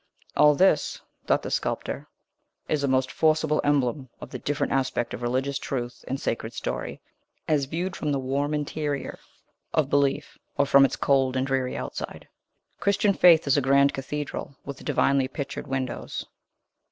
"All 0.35 0.55
this," 0.55 0.99
thought 1.27 1.43
the 1.43 1.51
sculptor, 1.51 2.07
"is 2.67 2.83
a 2.83 2.87
most 2.87 3.11
forcible 3.11 3.61
emblem 3.63 4.09
of 4.19 4.31
the 4.31 4.39
different 4.39 4.73
aspect 4.73 5.13
of 5.13 5.21
religious 5.21 5.59
truth 5.59 6.03
and 6.07 6.19
sacred 6.19 6.53
story, 6.53 6.99
as 7.47 7.65
viewed 7.65 7.95
from 7.95 8.11
the 8.11 8.17
warm 8.17 8.55
interior 8.55 9.19
of 9.75 9.91
belief, 9.91 10.39
or 10.57 10.65
from 10.65 10.85
its 10.85 10.95
cold 10.95 11.35
and 11.37 11.45
dreary 11.45 11.77
outside. 11.77 12.27
Christian 12.79 13.13
faith 13.13 13.45
is 13.45 13.57
a 13.57 13.61
grand 13.61 13.93
cathedral, 13.93 14.55
with 14.65 14.83
divinely 14.83 15.27
pictured 15.27 15.67
windows. 15.67 16.25